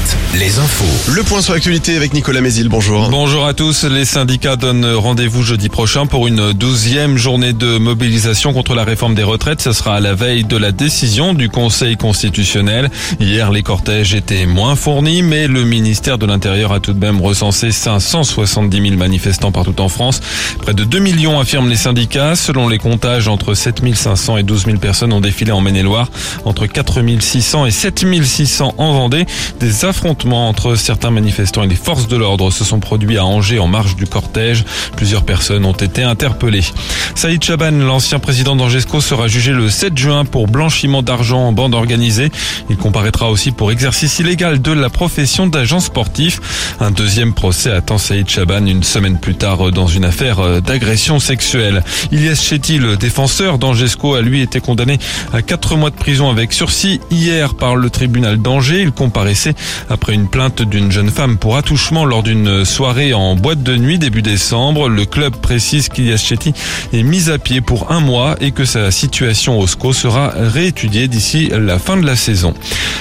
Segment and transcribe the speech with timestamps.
[0.00, 1.12] Alouette, les infos.
[1.12, 3.08] Le point sur l'actualité avec Nicolas Mézil, bonjour.
[3.10, 3.82] Bonjour à tous.
[3.82, 9.16] Les syndicats donnent rendez-vous jeudi prochain pour une douzième journée de mobilisation contre la réforme
[9.16, 9.60] des retraites.
[9.60, 12.90] Ce sera à la veille de la décision du Conseil constitutionnel.
[13.18, 17.20] Hier, les cortèges étaient moins fournis, mais le ministère de l'Intérieur a tout de même
[17.20, 20.20] recensé 570 000 manifestants partout en France.
[20.62, 22.36] Près de 2 millions affirment les syndicats.
[22.36, 26.08] Selon les comptages, entre 7 500 et 12 000 personnes ont défilé en Maine-et-Loire,
[26.44, 29.26] entre 4 600 et 7 600 en Vendée.
[29.58, 33.58] Des affrontements entre certains manifestants et les forces de l'ordre se sont produits à Angers
[33.58, 34.64] en marge du cortège.
[34.96, 36.64] Plusieurs personnes ont été interpellées.
[37.14, 41.74] Saïd Chaban, l'ancien président d'Angesco, sera jugé le 7 juin pour blanchiment d'argent en bande
[41.74, 42.30] organisée.
[42.68, 46.40] Il comparaîtra aussi pour exercice illégal de la profession d'agent sportif.
[46.80, 51.82] Un deuxième procès attend Saïd Chaban une semaine plus tard dans une affaire d'agression sexuelle.
[52.12, 54.98] Ilyes Chetty, le défenseur d'Angesco, a lui été condamné
[55.32, 58.82] à 4 mois de prison avec sursis hier par le tribunal d'Angers.
[58.82, 59.54] Il comparaissait
[59.88, 63.98] après une plainte d'une jeune femme pour attouchement lors d'une soirée en boîte de nuit
[63.98, 64.88] début décembre.
[64.88, 66.52] Le club précise qu'Ilias Chetty
[66.92, 71.08] est mis à pied pour un mois et que sa situation au SCO sera réétudiée
[71.08, 72.54] d'ici la fin de la saison.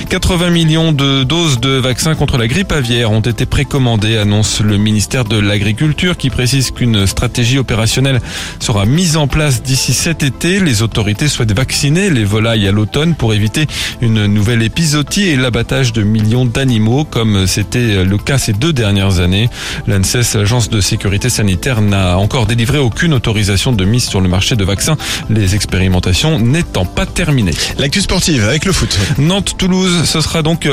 [0.10, 4.78] 80 millions de doses de vaccins contre la grippe aviaire ont été précommandées, annonce le
[4.78, 8.22] ministère de l'Agriculture qui précise qu'une stratégie opérationnelle
[8.60, 10.60] sera mise en place d'ici cet été.
[10.60, 13.68] Les autorités souhaitent vacciner les volailles à l'automne pour éviter
[14.02, 19.20] une nouvelle épisodie et l'abattage de millions d'animaux comme c'était le cas ces deux dernières
[19.20, 19.50] années.
[19.88, 24.56] L'ANSES, l'agence de sécurité sanitaire, n'a encore délivré aucune autorisation de mise sur le marché
[24.56, 24.98] de vaccins,
[25.30, 27.54] les expérimentations n'étant pas terminées.
[27.78, 28.98] L'actu sportive avec le foot.
[29.18, 30.68] Nantes-Toulouse, ce sera donc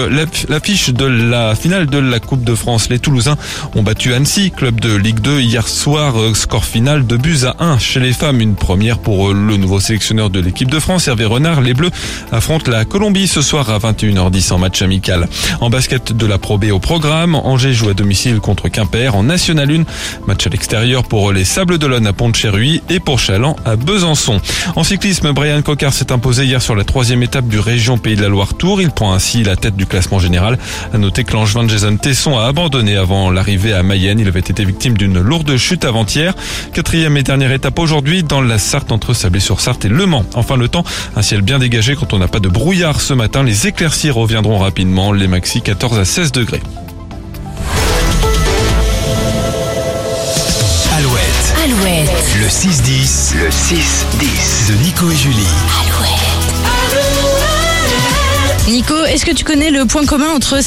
[0.48, 2.88] l'affiche de la finale de la Coupe de France.
[2.88, 3.36] Les Toulousains
[3.74, 7.78] ont battu Annecy, club de Ligue 2, hier soir, score final de buts à 1
[7.78, 8.41] chez les femmes.
[8.41, 11.60] Une première pour le nouveau sélectionneur de l'équipe de France, Hervé Renard.
[11.60, 11.91] Les Bleus
[12.32, 15.28] affrontent la Colombie ce soir à 21h10 en match amical.
[15.60, 19.70] En basket de la Pro au programme, Angers joue à domicile contre Quimper en National
[19.70, 19.84] 1.
[20.27, 22.37] Match à l'extérieur pour les Sables d'Olonne à pont de
[22.91, 24.41] et pour Chaland à Besançon.
[24.75, 28.22] En cyclisme, Brian Cocard s'est imposé hier sur la troisième étape du région Pays de
[28.22, 28.81] la Loire Tour.
[28.81, 30.59] Il prend ainsi la tête du classement général.
[30.94, 34.19] À noter que l'angevin Jason Tesson a abandonné avant l'arrivée à Mayenne.
[34.19, 36.34] Il avait été victime d'une lourde chute avant-hier.
[36.72, 40.25] Quatrième et dernière étape aujourd'hui dans la Sarthe entre Sablé-sur-Sarthe et Le Mans.
[40.34, 40.84] Enfin le temps,
[41.15, 43.43] un ciel bien dégagé quand on n'a pas de brouillard ce matin.
[43.43, 45.12] Les éclaircies reviendront rapidement.
[45.12, 46.62] Les maxi 14 à 16 degrés.
[50.97, 55.37] Alouette, Alouette, le 6-10, le 6-10 de Nico et Julie.
[58.69, 60.62] Nico, est-ce que tu connais le point commun entre